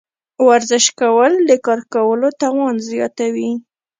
ورزش 0.47 0.85
کول 0.99 1.33
د 1.49 1.51
کار 1.65 1.79
کولو 1.93 2.27
توان 2.41 2.75
زیاتوي. 2.89 3.51